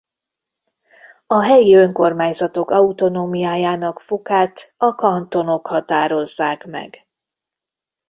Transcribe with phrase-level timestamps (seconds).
[1.27, 7.07] A helyi önkormányzatok autonómiájának fokát a kantonok határozzák meg.